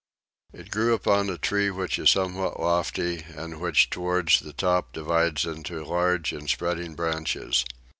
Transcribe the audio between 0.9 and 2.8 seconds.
upon a tree which is somewhat